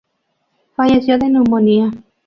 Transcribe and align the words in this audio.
Falleció 0.75 1.19
de 1.19 1.29
neumonía. 1.29 1.91